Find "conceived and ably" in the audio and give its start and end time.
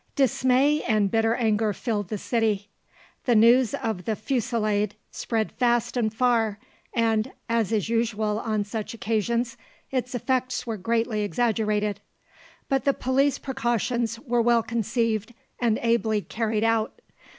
14.63-16.21